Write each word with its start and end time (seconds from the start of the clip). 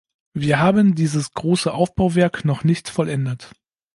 Wir 0.33 0.57
haben 0.57 0.95
dieses 0.95 1.31
große 1.35 1.71
Aufbauwerk 1.71 2.43
noch 2.43 2.63
nicht 2.63 2.89
vollendet. 2.89 3.51